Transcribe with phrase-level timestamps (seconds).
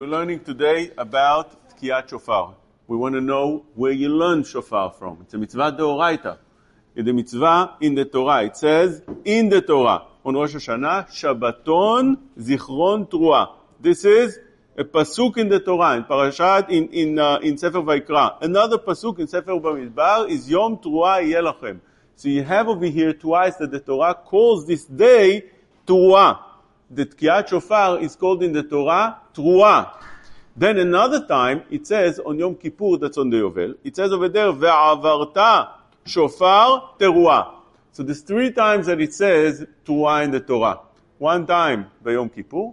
[0.00, 2.54] We're learning today about Tkiyat Shofar.
[2.86, 5.18] We want to know where you learn Shofar from.
[5.22, 6.38] It's a mitzvah deoraita.
[6.94, 12.16] In the mitzvah in the Torah, it says in the Torah on Rosh Hashanah, Shabbaton
[12.38, 13.54] Zichron Trua.
[13.80, 14.38] This is
[14.76, 18.40] a pasuk in the Torah in Parashat in in uh, in Sefer Vayikra.
[18.40, 21.80] Another pasuk in Sefer Bamidbar is Yom Trua Yelachem.
[22.14, 25.50] So you have over here twice that the Torah calls this day
[25.84, 26.47] Trua
[26.90, 29.94] the Tkiyat Shofar is called in the Torah Trua.
[30.56, 34.28] Then another time, it says on Yom Kippur, that's on the Yovel, it says over
[34.28, 35.70] there, Ve'avarta
[36.04, 37.54] Shofar Teruah.
[37.92, 40.80] So there's three times that it says Trua in the Torah.
[41.18, 42.72] One time by Yom Kippur,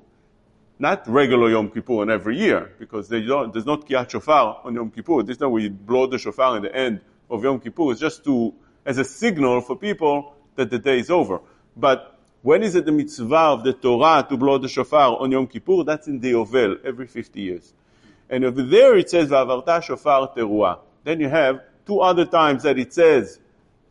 [0.77, 5.23] not regular Yom Kippur and every year, because there's not Tkiyat Shofar on Yom Kippur.
[5.23, 7.91] This time we blow the shofar at the end of Yom Kippur.
[7.91, 8.53] It's just to,
[8.85, 11.39] as a signal for people that the day is over.
[11.77, 12.14] But
[12.45, 15.83] when is it the mitzvah of the Torah to blow the shofar on Yom Kippur?
[15.83, 17.73] That's in the Yovel, every 50 years.
[18.29, 20.77] And over there it says, Va'avarta shofar teruah.
[21.03, 23.39] Then you have two other times that it says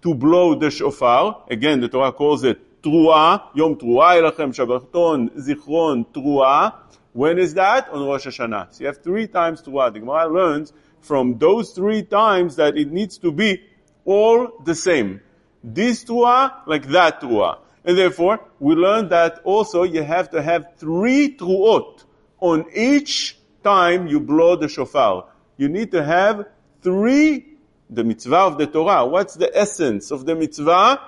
[0.02, 1.42] to blow the shofar.
[1.50, 6.74] Again, the Torah calls it Truah, Yom Truah Elachem, Shabbaton, Zichron, Truah.
[7.12, 7.88] When is that?
[7.88, 8.72] On Rosh Hashanah.
[8.72, 9.92] So you have three times Truah.
[9.92, 13.64] The Gemara learns from those three times that it needs to be
[14.04, 15.22] all the same.
[15.64, 17.58] This Truah, like that Truah.
[17.84, 22.04] And therefore, we learn that also you have to have three truot
[22.40, 25.26] on each time you blow the shofar.
[25.56, 26.46] You need to have
[26.82, 27.46] three,
[27.90, 29.06] the mitzvah of the Torah.
[29.06, 31.00] What's the essence of the mitzvah?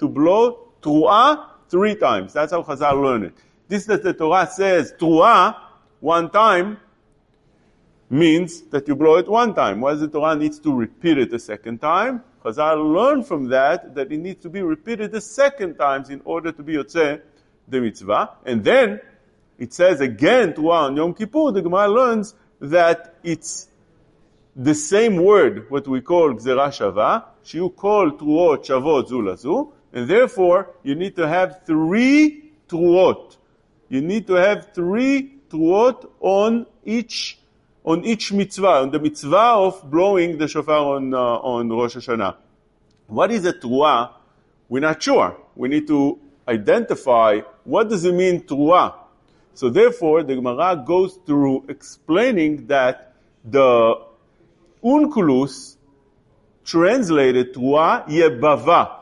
[0.00, 2.32] To blow truah three times.
[2.32, 3.34] That's how Chazal learn it.
[3.68, 5.56] This that the Torah says truah
[6.00, 6.78] one time
[8.10, 9.80] means that you blow it one time.
[9.80, 12.22] Why does the Torah needs to repeat it a second time?
[12.46, 16.22] Because I learned from that that it needs to be repeated the second times in
[16.24, 17.20] order to be Yotzeh
[17.66, 18.36] the mitzvah.
[18.44, 19.00] And then
[19.58, 23.66] it says again to on Yom Kippur, the Gemara learns that it's
[24.54, 30.70] the same word, what we call Gzera Shava, you call Truot Shavot Zulazu, and therefore
[30.84, 33.38] you need to have three Truot.
[33.88, 37.40] You need to have three Truot on each
[37.86, 42.36] on each mitzvah, on the mitzvah of blowing the shofar on, uh, on Rosh Hashanah.
[43.06, 44.12] What is a truah?
[44.68, 45.36] We're not sure.
[45.54, 46.18] We need to
[46.48, 48.94] identify what does it mean truah.
[49.54, 53.94] So therefore, the Gemara goes through explaining that the
[54.84, 55.76] Onkelos
[56.64, 58.92] translated truah yebava.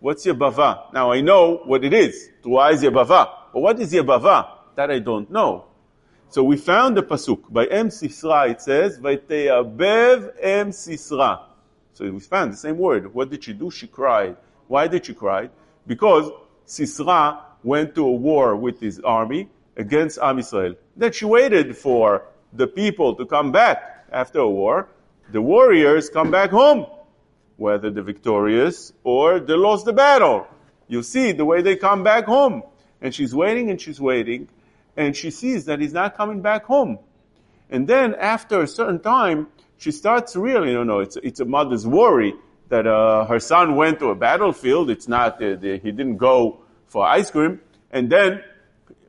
[0.00, 0.92] What's yebava?
[0.92, 2.28] Now I know what it is.
[2.44, 3.30] Truah is yebava.
[3.52, 4.50] But what is yebava?
[4.76, 5.64] That I don't know.
[6.28, 8.50] So we found the pasuk by Em Sisra.
[8.50, 11.45] It says, "Vayteyabev Em Sisra."
[11.96, 13.14] So we found the same word.
[13.14, 13.70] What did she do?
[13.70, 14.36] She cried.
[14.68, 15.48] Why did she cry?
[15.86, 16.30] Because
[16.66, 19.48] Sisra went to a war with his army
[19.78, 20.74] against Am Israel.
[20.94, 24.88] Then she waited for the people to come back after a war.
[25.32, 26.84] The warriors come back home,
[27.56, 30.46] whether they're victorious or they lost the battle.
[30.88, 32.62] You see the way they come back home.
[33.00, 34.48] And she's waiting and she's waiting
[34.98, 36.98] and she sees that he's not coming back home.
[37.70, 39.48] And then after a certain time,
[39.78, 42.34] she starts really, you know, it's, it's a mother's worry
[42.68, 44.90] that uh, her son went to a battlefield.
[44.90, 47.60] It's not, uh, the, he didn't go for ice cream.
[47.90, 48.42] And then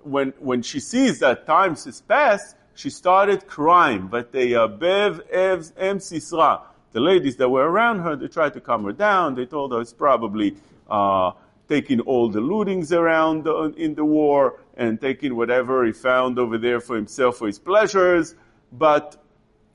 [0.04, 4.08] when, when she sees that time has passed, she started crying.
[4.08, 5.98] But they, uh, Bev, Ev, M.
[6.00, 6.62] Sisra,
[6.92, 9.36] the ladies that were around her, they tried to calm her down.
[9.36, 10.56] They told her it's probably,
[10.90, 11.32] uh,
[11.68, 13.46] taking all the lootings around
[13.78, 18.36] in the war and taking whatever he found over there for himself for his pleasures.
[18.72, 19.22] But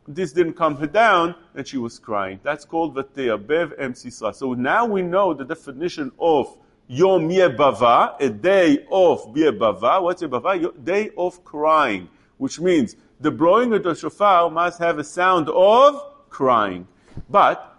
[0.07, 2.41] this didn't calm her down and she was crying.
[2.43, 4.35] That's called Vateyabev Em Sisra.
[4.35, 6.57] So now we know the definition of
[6.89, 10.03] Yom Yebava, a day of Yebava.
[10.03, 10.85] What's Yebava?
[10.85, 12.09] Day of crying,
[12.39, 16.89] which means the blowing of the shofar must have a sound of crying.
[17.31, 17.79] But,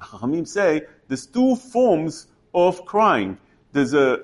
[0.00, 3.38] Hamim say, there's two forms of crying.
[3.72, 4.22] There's a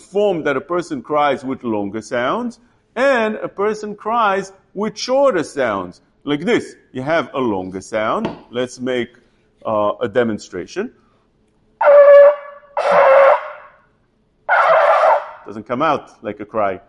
[0.00, 2.58] form that a person cries with longer sounds,
[2.96, 6.00] and a person cries with shorter sounds.
[6.28, 6.74] Like this.
[6.92, 8.28] You have a longer sound.
[8.50, 9.16] Let's make
[9.64, 10.92] uh, a demonstration.
[15.46, 16.82] Doesn't come out like a cry.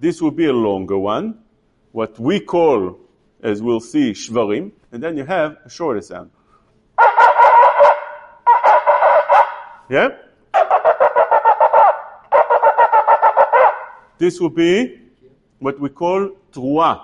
[0.00, 1.38] This would be a longer one,
[1.92, 2.98] what we call,
[3.44, 6.32] as we'll see, shvarim, and then you have a shorter sound.
[9.88, 10.08] Yeah?
[14.18, 15.07] This will be
[15.58, 17.02] what we call trua.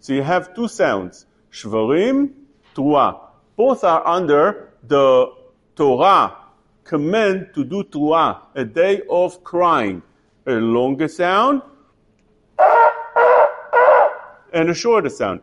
[0.00, 2.30] So you have two sounds, shvarim,
[2.74, 3.18] trua.
[3.56, 5.32] Both are under the
[5.76, 6.36] Torah
[6.84, 10.02] command to do trua, a day of crying.
[10.44, 11.62] a longer sound,
[14.52, 15.40] and a shorter sound.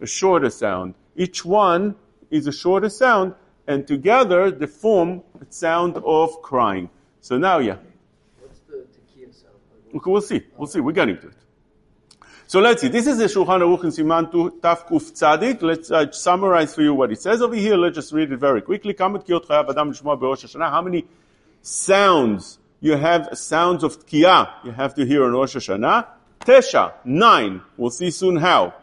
[0.00, 0.94] A shorter sound.
[1.16, 1.96] Each one
[2.30, 3.34] is a shorter sound,
[3.66, 6.88] and together they form a sound of crying.
[7.20, 7.78] So now, yeah.
[8.40, 9.58] What's the tekiah sound?
[9.94, 10.42] Okay, we'll see.
[10.56, 10.80] We'll see.
[10.80, 11.36] We're getting to it.
[12.46, 12.88] So let's see.
[12.88, 14.30] This is the Shulchan Aruch in Siman
[14.60, 15.62] Taf Kuf Tzadik.
[15.62, 17.76] Let's uh, summarize for you what it says over here.
[17.76, 18.94] Let's just read it very quickly.
[18.98, 19.08] How
[20.82, 21.04] many
[21.62, 23.28] sounds you have?
[23.38, 26.06] Sounds of tkiyah you have to hear on Rosh Hashanah.
[26.40, 27.62] Tesha, nine.
[27.76, 28.74] We'll see soon how.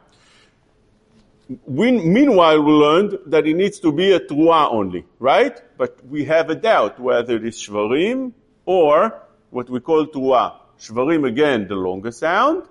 [1.65, 5.61] We, meanwhile, we learned that it needs to be a truah only, right?
[5.77, 8.31] But we have a doubt whether it is shvarim
[8.65, 9.21] or
[9.51, 10.60] what we call truah.
[10.81, 12.63] Shvarim again, the longer sound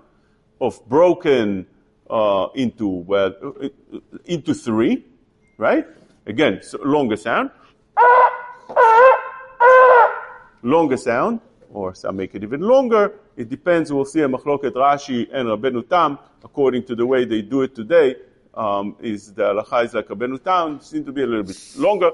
[0.59, 1.65] of broken
[2.09, 3.69] uh, into well uh,
[4.25, 5.05] into three,
[5.57, 5.87] right?
[6.25, 7.51] Again, so longer sound,
[10.61, 11.39] longer sound,
[11.71, 13.13] or some make it even longer.
[13.37, 13.93] It depends.
[13.93, 17.73] We'll see a machloket Rashi and Rabbeinu Tam according to the way they do it
[17.73, 18.17] today.
[18.53, 22.11] Um, is the halacha is like Rabbeinu Tam seem to be a little bit longer.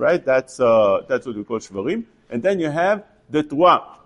[0.00, 0.24] Right?
[0.24, 2.04] That's uh, that's what we call shvarim.
[2.30, 3.98] And then you have the trois.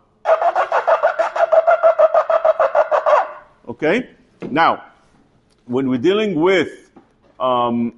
[3.68, 4.10] Okay?
[4.50, 4.86] Now,
[5.66, 6.90] when we're dealing with
[7.38, 7.94] um,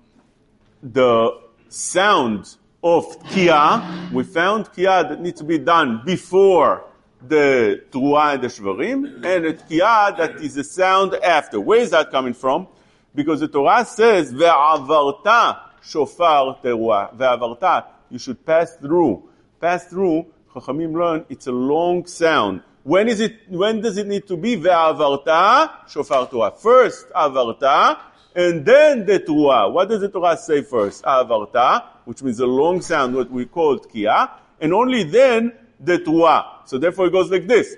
[0.82, 1.40] the
[1.70, 3.82] sound of kia,
[4.12, 6.84] we found kia that needs to be done before
[7.26, 11.58] the truah and the shvarim, and a kia that is a sound after.
[11.58, 12.68] Where is that coming from?
[13.14, 17.14] Because the Torah says, ve'avarta shofar teruah.
[17.16, 19.28] Ve'avarta, you should pass through.
[19.60, 22.62] Pass through, Chachamim learn, it's a long sound.
[22.82, 24.56] When is it, when does it need to be?
[24.56, 26.56] Ve'avarta shofar teruah.
[26.58, 27.98] First, avarta,
[28.34, 29.68] and then the Torah.
[29.70, 31.04] What does the Torah say first?
[31.04, 34.30] Avarta, which means a long sound, what we call tkiya,
[34.60, 36.60] and only then the Torah.
[36.66, 37.74] So therefore it goes like this.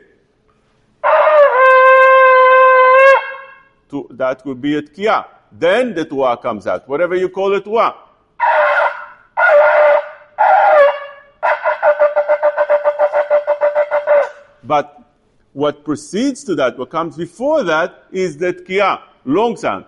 [3.90, 5.26] To, that could be a tkiya.
[5.52, 6.88] Then the Torah comes out.
[6.88, 7.94] Whatever you call it Torah.
[14.62, 15.02] But
[15.54, 19.86] what precedes to that, what comes before that, is the tkiya, long sound.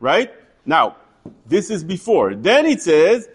[0.00, 0.30] Right?
[0.66, 0.96] Now,
[1.46, 2.34] this is before.
[2.34, 3.28] Then it says,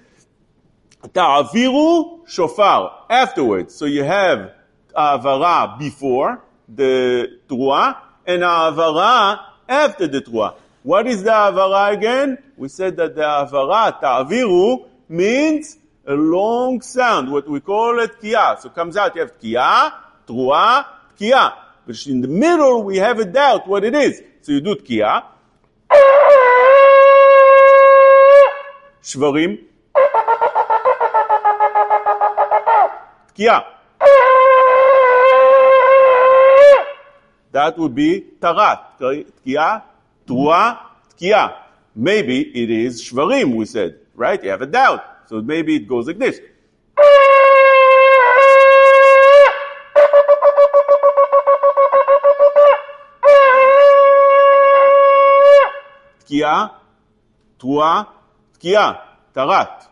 [1.14, 3.74] Ta'aviru shofar, afterwards.
[3.74, 4.54] So you have
[4.96, 6.44] avara before
[6.74, 10.56] the truah, and avara after the truah.
[10.84, 12.38] What is the avara again?
[12.58, 18.58] We said that the avara, ta'aviru, means a long sound, what we call it kia.
[18.60, 19.94] So comes out, you have kia,
[20.28, 20.86] truah,
[21.18, 21.54] kia.
[21.86, 24.22] But in the middle, we have a doubt what it is.
[24.42, 25.24] So you do kia.
[29.02, 29.66] Shvarim.
[33.34, 33.79] Tkiya.
[37.52, 39.00] That would be tarat.
[39.00, 39.84] Tkiya,
[40.28, 40.80] tua,
[41.18, 41.56] tkiya.
[41.96, 44.42] Maybe it is shvarim, we said, right?
[44.44, 45.04] You have a doubt.
[45.28, 46.40] So maybe it goes like this.
[56.28, 56.72] Tkiya,
[57.58, 58.08] tua,
[58.60, 59.02] tkiya,
[59.34, 59.88] tarat.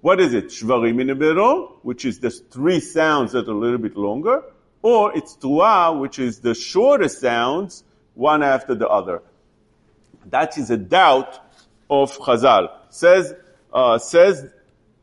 [0.00, 0.46] What is it?
[0.46, 4.42] Shvarim in the middle, which is the three sounds that are a little bit longer,
[4.86, 7.82] or it's Tua, which is the shortest sounds,
[8.14, 9.20] one after the other.
[10.26, 11.40] That is a doubt
[11.90, 12.70] of Chazal.
[12.90, 13.34] Says,
[13.72, 14.46] uh, says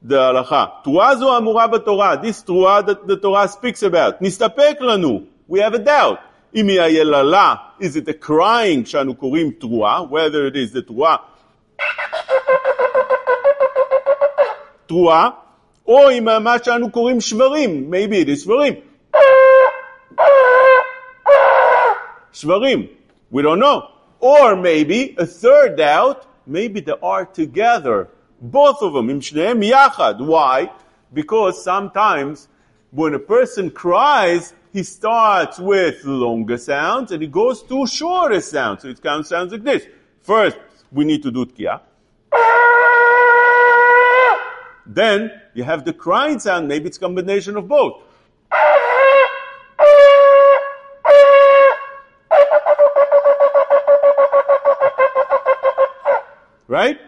[0.01, 0.85] the halacha.
[0.85, 2.17] Tua zo amura Torah.
[2.21, 4.21] This Tua that the Torah speaks about.
[4.21, 5.27] Nistapek lanu.
[5.49, 6.21] We have a doubt.
[6.55, 7.71] Imi ayelala.
[7.81, 10.03] Is it a crying shanu korim Tua?
[10.03, 11.25] Whether it is the Tua.
[14.87, 15.39] Tua.
[15.83, 17.89] Or ima ma shanu korim shvarim.
[17.89, 18.81] Maybe it is shvarim.
[22.33, 22.89] Svarim.
[23.31, 23.89] We don't know.
[24.19, 28.09] Or maybe a third doubt, maybe they are together.
[28.41, 30.25] Both of them, im shneem yachad.
[30.25, 30.71] Why?
[31.13, 32.47] Because sometimes
[32.91, 38.81] when a person cries, he starts with longer sounds and he goes to shorter sounds.
[38.81, 39.85] So it kind of sounds like this.
[40.21, 40.57] First,
[40.91, 41.81] we need to do tkia.
[44.85, 46.67] Then you have the crying sound.
[46.67, 48.01] Maybe it's combination of both.
[56.73, 56.99] Right?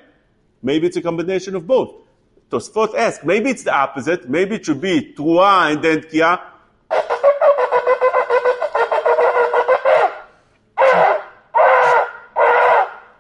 [0.62, 1.96] Maybe it's a combination of both.
[2.52, 4.30] Tosfot ask, maybe it's the opposite.
[4.30, 6.40] Maybe it should be Trua and then Kia.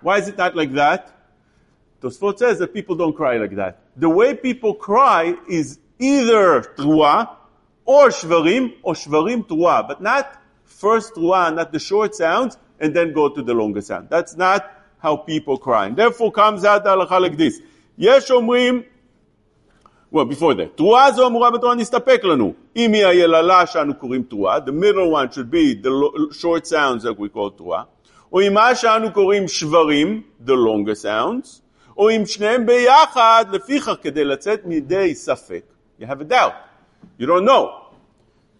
[0.01, 1.11] Why is it not like that?
[1.99, 3.79] Tosfot says that people don't cry like that.
[3.97, 7.35] The way people cry is either trua
[7.85, 13.13] or shvarim or shvarim trua, but not first trua, not the short sounds, and then
[13.13, 14.09] go to the longer sound.
[14.11, 15.86] That's not how people cry.
[15.86, 17.60] And therefore comes out the halacha like this.
[17.98, 18.82] יש אומרים,
[20.12, 22.52] well, before that, תרועה זו אמורה בתורה נסתפק לנו.
[22.76, 27.02] אם היא היללה שאנו קוראים תרועה, the middle one should be the lo- short sounds
[27.04, 27.82] that we call תרועה,
[28.32, 31.60] או אם מה שאנו קוראים שברים, the longer sounds,
[31.96, 35.62] או אם שניהם ביחד, לפיכך כדי לצאת מידי ספק.
[36.00, 36.54] You have a doubt.
[37.20, 37.68] You don't know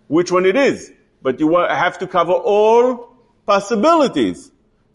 [0.09, 0.92] which one it is,
[1.23, 2.85] but you wa- have to cover all
[3.47, 4.50] possibilities.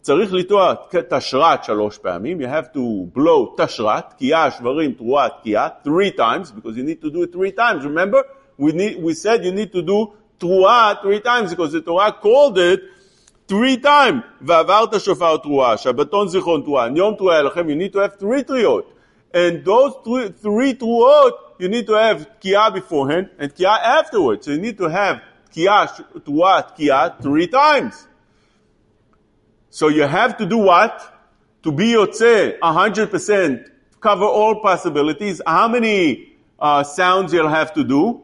[0.06, 0.74] צריך לטוע
[1.08, 6.76] תשרת שלוש פעמים, you have to blow תשרת, תקיעה, שברים, תרועה, תקיעה, three times, because
[6.76, 7.84] you need to do it three times.
[7.84, 8.22] Remember,
[8.58, 12.56] we, need, we said you need to do תרועה three times, because the Torah called
[12.56, 12.80] it
[13.48, 14.22] three times.
[14.42, 18.92] ועברת שופר תרועה, שבתון זיכרון תרועה, יום תרועה לכם, you need to have three תריעות.
[19.34, 24.46] And those three, three תרועות, you need to have תקיעה beforehand, and תקיעה afterwards.
[24.46, 25.16] So you need to have
[25.50, 25.84] תקיעה,
[26.24, 28.06] תרועה, תקיעה, three times.
[29.71, 31.01] So you have to do what?
[31.63, 33.69] To be yotze 100%,
[34.01, 35.41] cover all possibilities.
[35.47, 38.21] How many uh, sounds you'll have to do?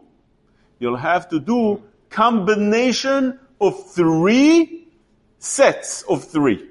[0.80, 4.88] You'll have to do combination of three
[5.40, 6.68] sets of three.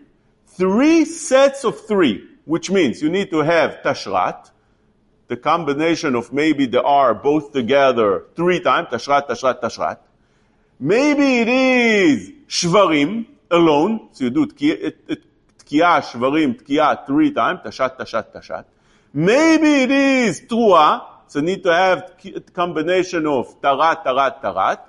[0.47, 4.51] Three sets of three, which means you need to have tashrat,
[5.29, 9.99] the combination of maybe the R both together three times, tashrat, tashrat, tashrat.
[10.79, 14.93] Maybe it is shvarim alone, so you do tkiya,
[16.03, 18.65] shvarim, three times, tashat, tashat, tashat.
[19.13, 24.81] Maybe it is trua, so need to have a combination of tarat, tarat, tarat.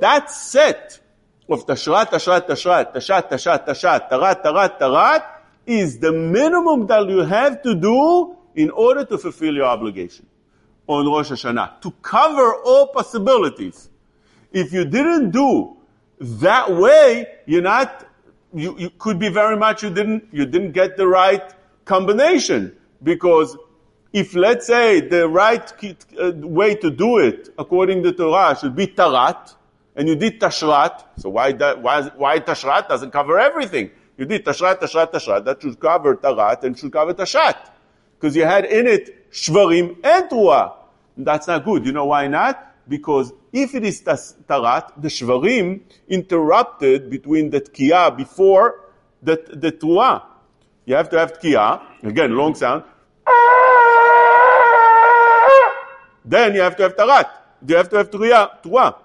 [0.00, 1.00] That set
[1.48, 5.24] of tashrat, tashrat, tashrat, tashat, tashat, tashat, tarat, tarat, tarat
[5.66, 10.26] is the minimum that you have to do in order to fulfill your obligation
[10.86, 13.88] on Rosh Hashanah, to cover all possibilities.
[14.52, 15.76] If you didn't do
[16.18, 18.06] that way, you're not,
[18.52, 21.42] you, you could be very much you didn't, you didn't get the right
[21.84, 22.76] combination.
[23.02, 23.56] Because
[24.12, 25.72] if let's say the right
[26.20, 29.54] uh, way to do it according to Torah should be tarat,
[29.96, 33.90] and you did tashrat, so why, that, why, why tashrat doesn't cover everything?
[34.16, 37.56] You did tashrat, tashrat, tashrat, that should cover tarat and should cover tashat.
[38.18, 40.74] Because you had in it shvarim and truah.
[41.16, 41.86] That's not good.
[41.86, 42.73] You know why not?
[42.88, 48.80] Because if it is tarat, the shvarim interrupted between the tkiya before
[49.22, 50.22] the, the truah.
[50.84, 52.84] You have to have tkiya, again, long sound.
[56.24, 57.30] Then you have to have tarat.
[57.66, 58.96] You have to have truah.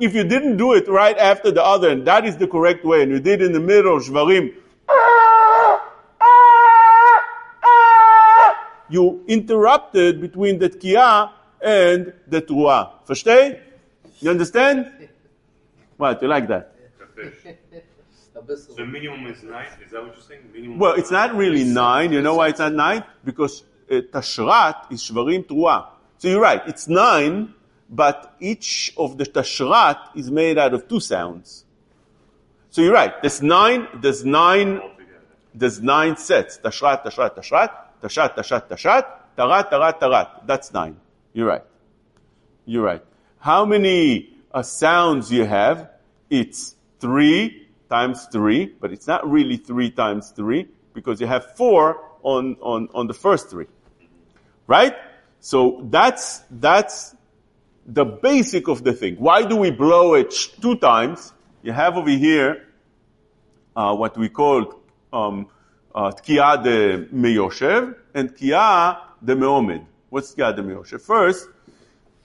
[0.00, 3.02] If you didn't do it right after the other, and that is the correct way,
[3.02, 4.54] and you did in the middle, of shvarim,
[8.88, 11.30] you interrupted between the tkiya
[11.60, 12.90] and the truah.
[13.06, 13.60] Versteh?
[14.20, 15.08] You understand?
[15.96, 16.74] What, you like that?
[18.76, 19.66] The minimum is nine.
[19.84, 20.50] Is that what you're saying?
[20.52, 20.78] Minimum.
[20.78, 22.12] Well, it's not really nine.
[22.12, 23.04] You know why it's not nine?
[23.24, 25.86] Because uh, tashrat is shvarim truah.
[26.18, 27.54] So you're right, it's nine,
[27.88, 31.64] but each of the tashrat is made out of two sounds.
[32.70, 34.80] So you're right, there's nine, there's nine,
[35.54, 36.58] there's nine sets.
[36.58, 37.70] Tashrat, tashrat, tashrat,
[38.02, 39.04] tashat, tashat, tashat,
[39.36, 40.46] tarat, tarat, tarat.
[40.46, 40.96] That's nine.
[41.32, 41.64] You're right.
[42.64, 43.04] You're right.
[43.38, 45.90] How many uh, sounds you have?
[46.30, 52.04] It's three times three, but it's not really three times three because you have four
[52.22, 53.66] on, on, on the first three.
[54.66, 54.94] Right?
[55.40, 57.14] So that's, that's
[57.86, 59.16] the basic of the thing.
[59.16, 61.32] Why do we blow it two times?
[61.62, 62.66] You have over here
[63.74, 64.80] uh, what we call
[65.12, 65.48] um,
[65.98, 69.84] uh, tkiya de meyoshev and tkiya de meomed.
[70.10, 71.00] What's tkiya de meyoshev?
[71.00, 71.48] First,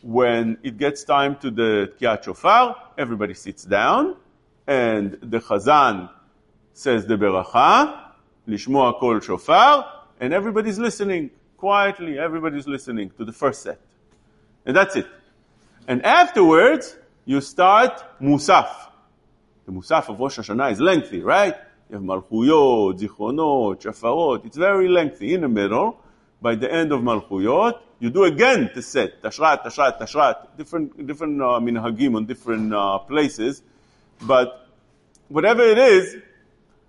[0.03, 4.15] when it gets time to the tkiya shofar, everybody sits down,
[4.67, 6.07] and the chazan
[6.73, 8.11] says the beracha,
[8.47, 12.19] lishmoa kol shofar, and everybody's listening quietly.
[12.19, 13.79] Everybody's listening to the first set,
[14.67, 15.07] and that's it.
[15.87, 18.69] And afterwards, you start musaf.
[19.65, 21.55] The musaf of Rosh Hashanah is lengthy, right?
[21.89, 24.45] You have malchuyot, zichronot, shofarot.
[24.45, 25.33] It's very lengthy.
[25.33, 25.99] In the middle,
[26.41, 29.21] by the end of malchuyot, you do again the set.
[29.21, 30.57] Tashrat, tashrat, tashrat.
[30.57, 33.61] Different, different uh, minhagim on different uh, places.
[34.21, 34.67] But
[35.29, 36.17] whatever it is,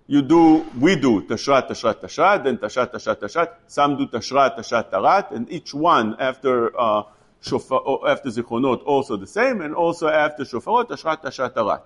[0.07, 3.49] you do, we do tashrat, tashrat, tashrat, then tashrat, tashrat, tashrat.
[3.67, 7.03] Some do tashrat, tashrat, tarat, and each one after uh,
[7.41, 11.81] shofar, after zichronot also the same, and also after shofarot, tashrat, tashrat, tarat.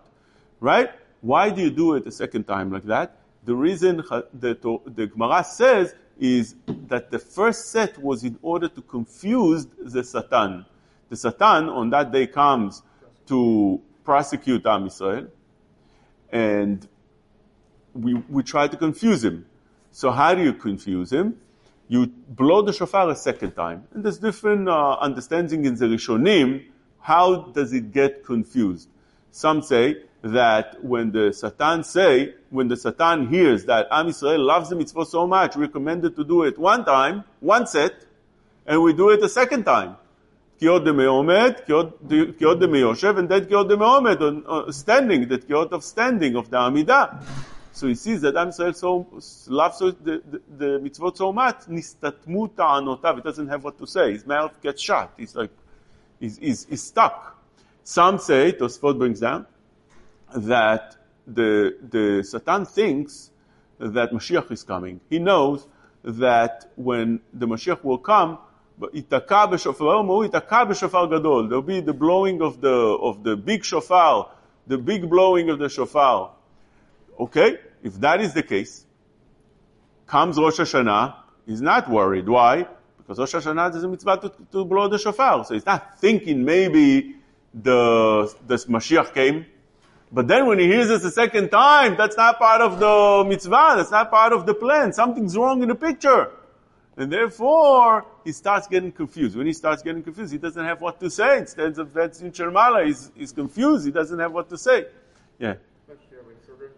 [0.59, 0.89] Right?
[1.21, 3.17] Why do you do it a second time like that?
[3.43, 4.55] The reason ha- the,
[5.13, 10.65] Gemara says is that the first set was in order to confuse the Satan.
[11.09, 12.83] The Satan on that day comes
[13.27, 15.27] to prosecute Am Israel,
[16.31, 16.87] and
[17.93, 19.45] we, we try to confuse him.
[19.91, 21.37] So how do you confuse him?
[21.87, 23.87] You blow the shofar a second time.
[23.93, 26.65] And there's different uh, understanding in the Rishonim.
[26.99, 28.89] How does it get confused?
[29.31, 34.69] Some say that when the Satan say, when the Satan hears that Am Israel loves
[34.69, 37.93] the mitzvah so much, recommended to do it one time, one set,
[38.65, 39.95] and we do it a second time.
[40.59, 45.83] Kiot de me'omed, kiot de me'yoshev, and then kiot de uh, standing, the kiot of
[45.83, 47.23] standing, of the Amidah.
[47.71, 49.07] So he sees that Am Yisrael so
[49.49, 54.11] loves the, the, the mitzvot so much, nistatmu ta'anotav, he doesn't have what to say.
[54.11, 55.13] His mouth gets shut.
[55.15, 55.51] He's like,
[56.19, 57.37] he's, he's, he's stuck.
[57.85, 59.45] Some say, Tosfot brings down,
[60.35, 60.95] that
[61.27, 63.31] the, the Satan thinks
[63.79, 64.99] that Mashiach is coming.
[65.09, 65.67] He knows
[66.03, 68.39] that when the Mashiach will come,
[68.79, 68.91] there'll
[71.61, 74.31] be the blowing of the, of the big shofar,
[74.67, 76.31] the big blowing of the shofar.
[77.19, 78.85] Okay, if that is the case,
[80.07, 82.27] comes Rosh Hashanah, he's not worried.
[82.27, 82.65] Why?
[82.97, 85.43] Because Rosh Hashanah is a mitzvah to, to blow the shofar.
[85.43, 87.15] So he's not thinking maybe
[87.53, 89.45] the, the Mashiach came
[90.11, 93.73] but then when he hears this a second time, that's not part of the mitzvah,
[93.77, 94.91] that's not part of the plan.
[94.91, 96.31] Something's wrong in the picture.
[96.97, 99.37] And therefore, he starts getting confused.
[99.37, 101.37] When he starts getting confused, he doesn't have what to say.
[101.37, 103.85] Instead of that's in Shermala, he's, he's confused.
[103.85, 104.87] He doesn't have what to say.
[105.37, 105.55] Yeah.
[105.85, 106.33] Question, Rabbi.
[106.45, 106.69] So then,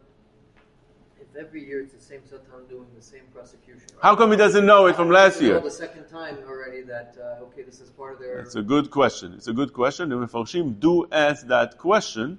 [1.19, 4.65] if every year it's the same Satan doing the same prosecution, How come he doesn't
[4.65, 5.59] know it from last year?
[5.59, 8.39] the second time already that uh, okay, this is part of their.
[8.39, 9.33] It's a good question.
[9.33, 10.09] It's a good question.
[10.09, 12.37] The Mefarshim do ask that question,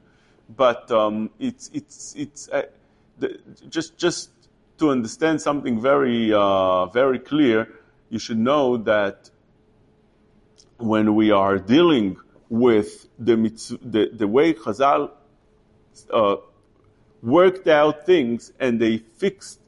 [0.48, 2.62] but um, it's it's it's uh,
[3.18, 4.30] the, just just
[4.78, 7.68] to understand something very uh, very clear.
[8.10, 9.30] You should know that
[10.78, 12.16] when we are dealing
[12.48, 13.36] with the
[13.82, 15.10] the, the way Chazal
[16.12, 16.36] uh,
[17.22, 19.60] worked out things and they fixed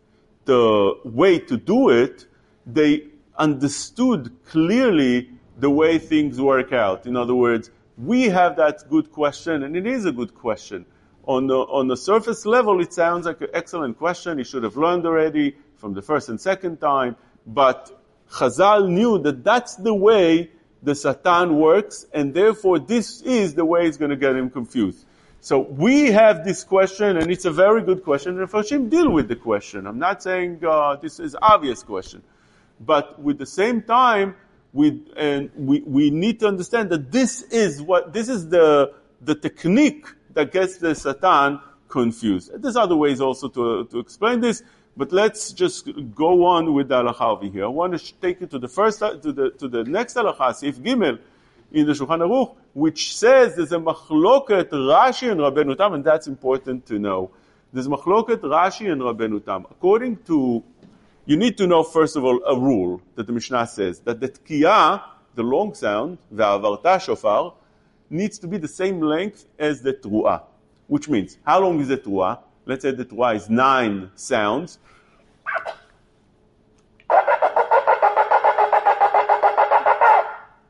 [0.45, 2.27] the way to do it,
[2.67, 3.05] they
[3.39, 7.07] understood clearly the way things work out.
[7.07, 10.85] In other words, we have that good question, and it is a good question.
[11.27, 14.39] On the, on the surface level, it sounds like an excellent question.
[14.39, 17.17] He should have learned already from the first and second time.
[17.47, 17.99] But
[18.31, 20.51] Chazal knew that that's the way
[20.83, 25.07] the Satan works, and therefore this is the way it's going to get him confused.
[25.41, 29.37] So we have this question, and it's a very good question, and deal with the
[29.37, 29.87] question.
[29.87, 32.23] I'm not saying uh, this is obvious question,
[32.81, 34.37] but with the same time,
[34.75, 39.35] we and we, we need to understand that this is what this is the the
[39.35, 42.51] technique that gets the Satan confused.
[42.61, 44.63] There's other ways also to to explain this,
[44.97, 47.65] but let's just go on with the halacha over here.
[47.65, 50.79] I want to take you to the first to the to the next halacha, Sif
[50.81, 51.21] Gimel
[51.73, 56.27] in the Shulchan Aruch, which says there's a machloket Rashi and Rabbeinu Tam, and that's
[56.27, 57.31] important to know.
[57.73, 59.67] There's machloket Rashi and Rabbeinu Tam.
[59.71, 60.63] According to,
[61.27, 64.29] you need to know first of all a rule that the Mishnah says that the
[64.29, 65.03] tkiyah,
[65.35, 67.55] the long sound, avarta shofar,
[68.11, 70.43] needs to be the same length as the truah.
[70.87, 72.41] Which means, how long is the truah?
[72.67, 74.79] Let's say the truah is nine sounds.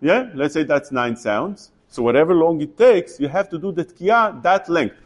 [0.00, 1.72] Yeah, let's say that's nine sounds.
[1.88, 4.96] So whatever long it takes, you have to do the tkiyah that length.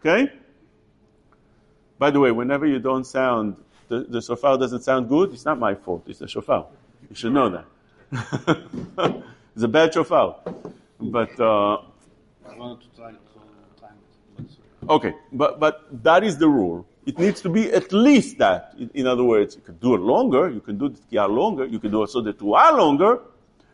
[0.00, 0.32] Okay?
[2.00, 3.58] By the way, whenever you don't sound,
[3.88, 6.66] the, the shofar doesn't sound good, it's not my fault, it's the shofar.
[7.10, 7.66] You should know that.
[9.54, 10.36] it's a bad shofar.
[10.98, 11.76] But, uh,
[12.48, 13.18] I wanted to try to
[13.78, 13.98] time
[14.38, 14.46] it.
[14.88, 16.86] Okay, but but that is the rule.
[17.04, 18.74] It needs to be at least that.
[18.78, 20.48] In, in other words, you can do it longer.
[20.48, 21.66] You can do the tkiyah longer.
[21.66, 23.20] You can do also the tuah longer,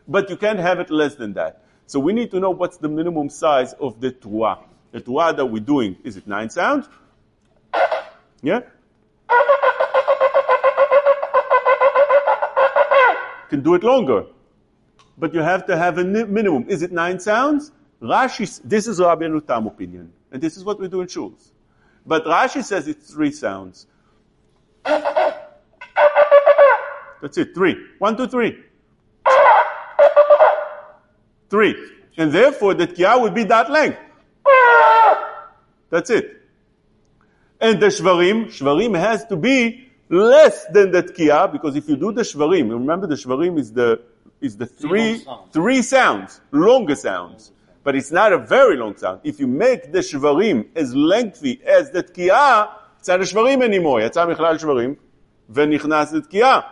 [0.05, 1.63] but you can't have it less than that.
[1.85, 4.59] So we need to know what's the minimum size of the tuah.
[4.91, 6.89] The tuah that we're doing is it nine sounds?
[8.41, 8.61] Yeah.
[13.41, 14.25] You Can do it longer,
[15.17, 16.65] but you have to have a minimum.
[16.69, 17.71] Is it nine sounds?
[18.01, 21.51] Rashi, this is Rabbi Tam opinion, and this is what we do in shuls.
[22.05, 23.87] But Rashi says it's three sounds.
[27.21, 27.75] That's it, three.
[27.99, 28.63] One, two, three.
[31.49, 31.75] Three.
[32.17, 33.97] And therefore, the tkiyah would be that length.
[35.89, 36.36] That's it
[37.59, 42.11] and the shvarim, shvarim has to be less than the tkiya, because if you do
[42.11, 44.01] the shvarim, remember the shvarim is the
[44.39, 47.51] is the three three sounds, longer sounds,
[47.83, 49.19] but it's not a very long sound.
[49.23, 54.01] If you make the shvarim as lengthy as the tkiya, it's not a shvarim anymore.
[54.01, 54.97] It's a michlal shvarim,
[55.51, 56.65] v'nichnas tkiya.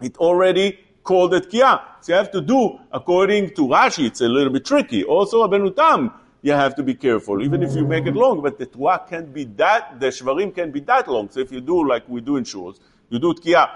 [0.00, 1.82] It already called it tkiya.
[2.00, 4.06] So you have to do according to Rashi.
[4.06, 5.04] It's a little bit tricky.
[5.04, 8.58] Also, Rabbeinu Tam you have to be careful, even if you make it long, but
[8.58, 11.28] the tuah can't be that, the shvarim can't be that long.
[11.30, 12.78] So if you do like we do in shuls,
[13.10, 13.70] you do tkiah.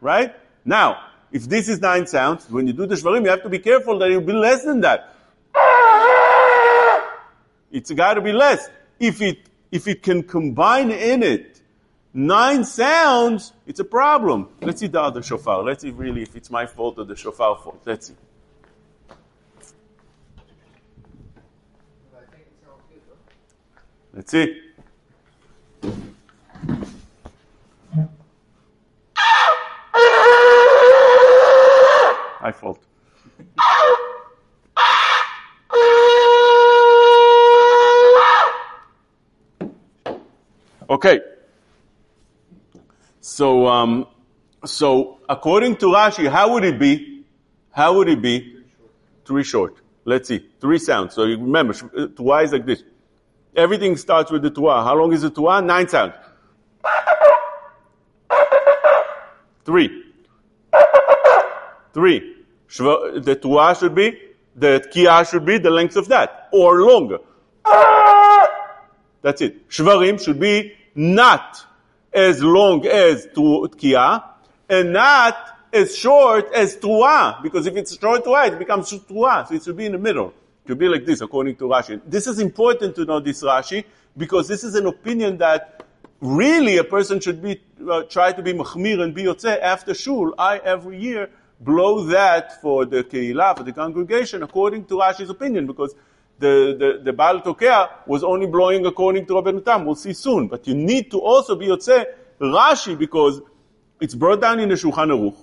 [0.00, 0.34] Right?
[0.64, 3.60] Now, if this is nine sounds, when you do the shvarim, you have to be
[3.60, 5.14] careful that it will be less than that.
[7.70, 8.68] It's got to be less.
[8.98, 9.38] If it,
[9.70, 11.52] if it can combine in it
[12.14, 14.48] nine sounds, it's a problem.
[14.60, 15.62] Let's see the other shofar.
[15.62, 17.80] Let's see really if it's my fault or the shofar fault.
[17.84, 18.14] Let's see.
[19.10, 19.14] I
[22.30, 23.16] think it sounds good, though.
[24.14, 24.60] Let's see.
[32.42, 32.84] My fault.
[40.90, 41.20] Okay.
[43.20, 44.06] So, um,
[44.66, 47.24] so according to Rashi, how would it be?
[47.70, 48.56] How would it be?
[49.24, 49.76] Three short.
[50.04, 50.50] Let's see.
[50.60, 51.14] Three sounds.
[51.14, 52.82] So you remember, sh- uh, is like this.
[53.54, 54.82] Everything starts with the tuah.
[54.82, 55.62] How long is the tuah?
[55.64, 56.14] Nine sounds.
[59.64, 60.04] Three.
[61.92, 62.36] Three.
[62.68, 64.18] The tuah should be,
[64.56, 67.18] the tkiah should be the length of that, or longer.
[69.20, 69.68] That's it.
[69.68, 71.64] Shvarim should be not
[72.12, 74.24] as long as tkiah,
[74.68, 75.36] and not
[75.72, 79.76] as short as tuah, because if it's short tuah, it becomes tuah, so it should
[79.76, 80.32] be in the middle.
[80.66, 82.00] Should be like this, according to Rashi.
[82.06, 83.84] This is important to know this Rashi,
[84.16, 85.84] because this is an opinion that
[86.20, 90.34] really a person should be, uh, try to be machmir and be yotze after shul.
[90.38, 95.66] I, every year, blow that for the keilah, for the congregation, according to Rashi's opinion,
[95.66, 95.94] because
[96.38, 99.84] the, the, the Baal Tokea was only blowing according to Rabbeinu Tam.
[99.84, 100.48] We'll see soon.
[100.48, 102.04] But you need to also be Yotze
[102.40, 103.40] Rashi because
[104.00, 105.36] it's brought down in the Shulchan Aruch.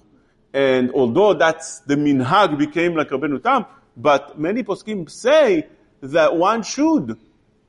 [0.53, 3.65] And although that's the minhag became like Rabbeinu Tam,
[3.99, 5.67] but many poskim say
[6.01, 7.17] that one should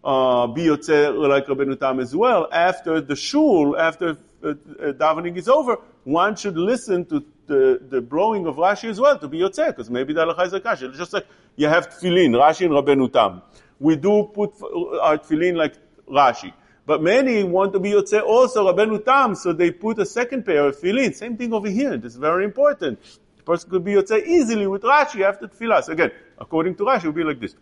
[0.04, 2.48] uh, be Yotze like Rabbeinu Tam as well.
[2.52, 4.54] After the shul, after uh, uh,
[4.92, 9.28] davening is over, one should listen to the, the blowing of Rashi as well to
[9.28, 10.88] be Yotze, because maybe the halacha is a kasha.
[10.92, 13.42] Just like you have tefillin, Rashi and Rabbeinu Tam.
[13.78, 14.54] We do put
[15.02, 15.74] our tefillin like
[16.08, 16.52] Rashi.
[16.86, 20.66] But many want to be Yotze also Rabbeinu Tam, so they put a second pair
[20.68, 21.14] of tefillin.
[21.14, 21.96] Same thing over here.
[21.96, 23.00] This is very important.
[23.40, 25.82] A person could be Yotze easily with Rashi after tefillah.
[25.82, 27.54] So again, according to Rashi, it will be like this.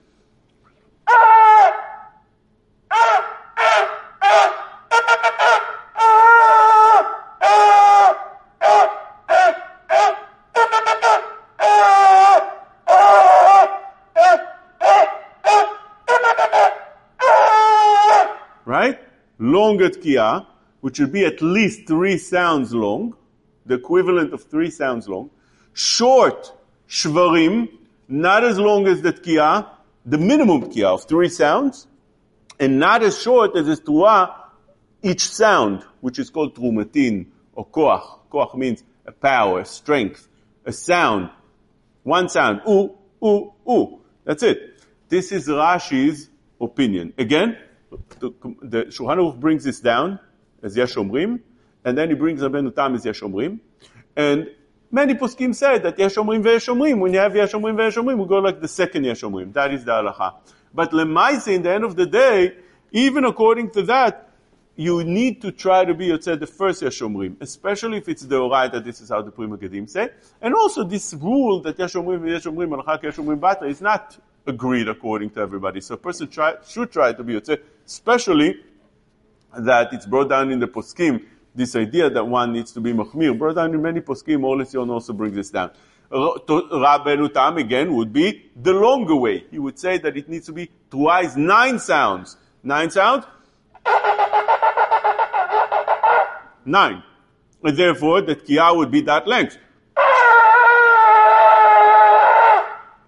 [18.64, 18.98] right?
[19.38, 20.44] Longer tkiah,
[20.80, 23.14] which would be at least three sounds long,
[23.64, 25.30] the equivalent of three sounds long.
[25.78, 26.52] Short
[26.88, 27.68] shvarim,
[28.08, 29.68] not as long as the tkiah,
[30.04, 31.86] the minimum tkiah of three sounds,
[32.58, 34.34] and not as short as is tuah,
[35.04, 38.02] each sound, which is called trumatin or koach.
[38.28, 40.26] Koach means a power, a strength,
[40.64, 41.30] a sound.
[42.02, 44.00] One sound, ooh, ooh, ooh.
[44.24, 44.82] That's it.
[45.08, 46.28] This is Rashi's
[46.60, 47.14] opinion.
[47.18, 47.56] Again,
[48.18, 50.18] the, the Shulchan Aruch brings this down
[50.60, 51.38] as Yesh Omrim,
[51.84, 53.60] and then he brings Rabbeinu Tam as Yesh Omrim.
[54.16, 54.48] And
[54.90, 58.68] many poskim say that Yesh Omrim when you have Yesh Omrim we go like the
[58.68, 59.52] second Yesh Omrim.
[59.52, 60.34] That is the halacha.
[60.72, 62.56] But Lemaise, in the end of the day,
[62.92, 64.28] even according to that,
[64.76, 68.36] you need to try to be Yotzei the first Yesh Omrim, especially if it's the
[68.36, 70.10] Oraita, this is how the Pri Megadim say.
[70.40, 74.88] And also this rule that Yesh Omrim Yesh Omrim, Alchak Yesh Bata, is not agreed
[74.88, 75.80] according to everybody.
[75.80, 78.60] So a person try, should try to be Yotzei, especially
[79.58, 81.24] that it's brought down in the Poskim,
[81.58, 85.50] this idea that one needs to be Machmir, down in many Poskim, also brings this
[85.50, 85.70] down.
[86.10, 89.44] Rabbeinu Tam again would be the longer way.
[89.50, 92.38] He would say that it needs to be twice nine sounds.
[92.62, 93.26] Nine sounds?
[96.64, 97.02] Nine.
[97.62, 99.58] And therefore, that Tkiah would be that length.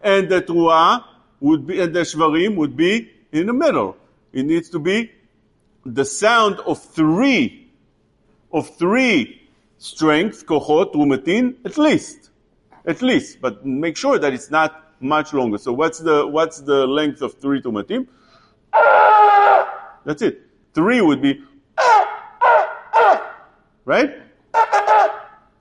[0.03, 1.05] And the Truah
[1.41, 3.97] would be, and the Shvarim would be in the middle.
[4.33, 5.13] It needs to be
[5.85, 7.70] the sound of three,
[8.53, 12.31] of three strength, kohot, rumatin, at least.
[12.87, 13.41] At least.
[13.41, 15.59] But make sure that it's not much longer.
[15.59, 18.07] So what's the, what's the length of three tumatim?
[20.05, 20.43] That's it.
[20.73, 21.43] Three would be,
[23.85, 24.23] right?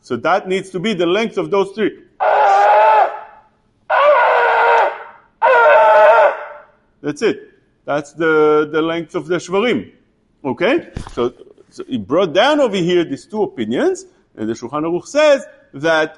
[0.01, 2.03] So that needs to be the length of those three.
[7.01, 7.53] That's it.
[7.85, 9.91] That's the, the length of the shvarim.
[10.43, 10.91] Okay?
[11.13, 11.33] So
[11.69, 14.05] so he brought down over here these two opinions,
[14.35, 16.17] and the Shulchan Aruch says that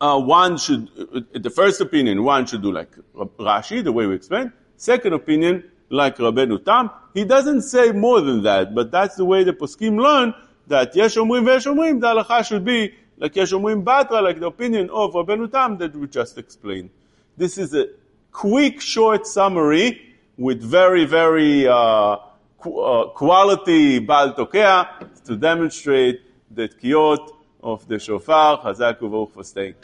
[0.00, 4.14] uh, one should, uh, the first opinion, one should do like Rashi, the way we
[4.14, 4.52] explained.
[4.76, 6.90] Second opinion, like Rabbeinu Tam.
[7.14, 10.34] He doesn't say more than that, but that's the way the poskim learn
[10.66, 14.46] that Yesh Omrim Vesh Omrim, the halacha should be like Yesh Omrim Batra, like the
[14.46, 16.90] opinion of Rabbeinu Tam that we just explained.
[17.36, 17.88] This is a
[18.32, 22.16] quick, short summary with very, very uh,
[22.64, 27.28] Uh, quality Baal Tokea to demonstrate the tkiyot
[27.60, 28.60] of the shofar.
[28.60, 29.74] Chazak u'Baruch for staying.